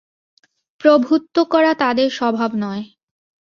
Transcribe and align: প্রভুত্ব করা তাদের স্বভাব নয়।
প্রভুত্ব 0.81 1.35
করা 1.43 1.71
তাদের 1.73 2.09
স্বভাব 2.09 2.51
নয়। 2.55 2.83